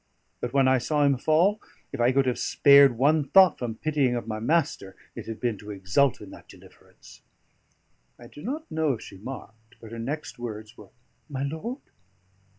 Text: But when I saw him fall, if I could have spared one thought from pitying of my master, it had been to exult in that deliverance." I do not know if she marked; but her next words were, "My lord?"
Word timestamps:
But 0.39 0.51
when 0.51 0.67
I 0.67 0.79
saw 0.79 1.03
him 1.05 1.15
fall, 1.15 1.61
if 1.93 1.99
I 2.01 2.11
could 2.11 2.25
have 2.25 2.39
spared 2.39 2.97
one 2.97 3.23
thought 3.29 3.59
from 3.59 3.75
pitying 3.75 4.15
of 4.15 4.25
my 4.27 4.39
master, 4.39 4.95
it 5.13 5.27
had 5.27 5.39
been 5.39 5.59
to 5.59 5.69
exult 5.69 6.19
in 6.21 6.31
that 6.31 6.47
deliverance." 6.47 7.21
I 8.17 8.25
do 8.25 8.41
not 8.41 8.71
know 8.71 8.93
if 8.93 9.01
she 9.03 9.17
marked; 9.19 9.75
but 9.79 9.91
her 9.91 9.99
next 9.99 10.39
words 10.39 10.75
were, 10.75 10.89
"My 11.29 11.43
lord?" 11.43 11.83